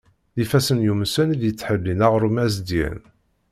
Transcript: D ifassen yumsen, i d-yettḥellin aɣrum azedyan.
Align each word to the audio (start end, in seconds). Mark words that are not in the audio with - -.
D 0.35 0.37
ifassen 0.43 0.83
yumsen, 0.85 1.33
i 1.33 1.37
d-yettḥellin 1.41 2.05
aɣrum 2.05 2.37
azedyan. 2.45 2.99